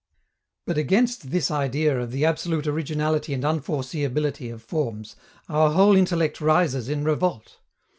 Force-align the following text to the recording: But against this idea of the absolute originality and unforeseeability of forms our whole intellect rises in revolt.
But 0.65 0.79
against 0.79 1.29
this 1.29 1.51
idea 1.51 1.99
of 2.01 2.09
the 2.11 2.25
absolute 2.25 2.65
originality 2.65 3.35
and 3.35 3.43
unforeseeability 3.43 4.51
of 4.51 4.63
forms 4.63 5.15
our 5.47 5.73
whole 5.73 5.95
intellect 5.95 6.41
rises 6.41 6.89
in 6.89 7.03
revolt. 7.03 7.59